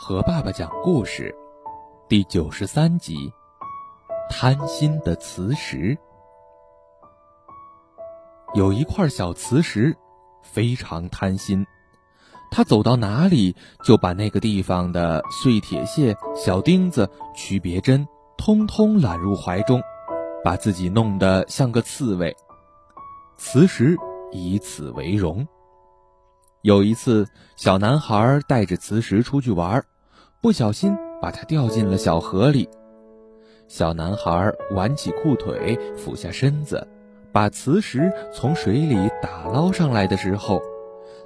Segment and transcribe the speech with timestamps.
[0.00, 1.34] 和爸爸讲故事，
[2.08, 3.32] 第九十三集：
[4.30, 5.98] 贪心的磁石。
[8.54, 9.96] 有一块小磁石，
[10.40, 11.66] 非常贪心，
[12.48, 18.06] 他走到哪里就把那个地方的碎铁屑、小钉子、曲别针，
[18.36, 19.82] 通通揽入怀中，
[20.44, 22.32] 把自己弄得像个刺猬。
[23.36, 23.96] 磁石
[24.30, 25.44] 以此为荣。
[26.62, 27.24] 有一次，
[27.56, 29.84] 小男孩带着磁石出去玩，
[30.40, 32.68] 不小心把它掉进了小河里。
[33.68, 36.84] 小男孩挽起裤腿，俯下身子，
[37.32, 40.60] 把磁石从水里打捞上来的时候，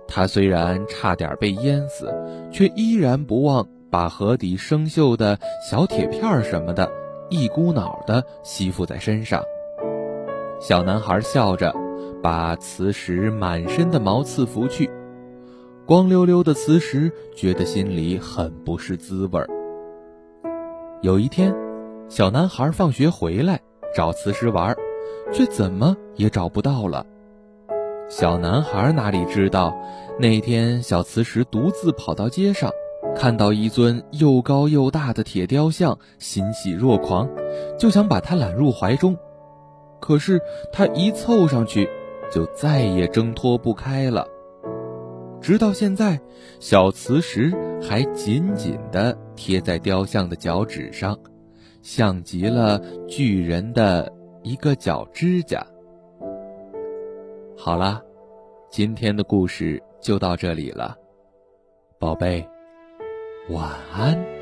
[0.07, 2.12] 他虽然差点被淹死，
[2.53, 5.39] 却依然不忘把河底生锈的
[5.71, 6.91] 小铁片什么的，
[7.31, 9.43] 一股脑的吸附在身上。
[10.61, 11.75] 小男孩笑着，
[12.23, 14.91] 把磁石满身的毛刺拂去。
[15.85, 19.49] 光溜溜的磁石，觉得心里很不是滋味儿。
[21.03, 21.53] 有一天，
[22.09, 23.61] 小男孩放学回来
[23.95, 24.77] 找磁石玩，
[25.33, 27.05] 却怎么也找不到了。
[28.09, 29.77] 小男孩哪里知道，
[30.21, 32.71] 那天小磁石独自跑到街上，
[33.17, 37.28] 看到一尊又高又大的铁雕像，欣喜若狂，
[37.77, 39.17] 就想把它揽入怀中。
[40.01, 40.41] 可是
[40.73, 41.89] 他一凑上去，
[42.31, 44.28] 就再也挣脱不开了。
[45.43, 46.19] 直到现在，
[46.61, 51.19] 小磁石还紧紧地贴在雕像的脚趾上，
[51.83, 54.11] 像极了巨人的
[54.45, 55.67] 一个脚指甲。
[57.59, 58.01] 好了，
[58.71, 60.97] 今天的故事就到这里了，
[61.99, 62.49] 宝贝，
[63.51, 64.42] 晚安。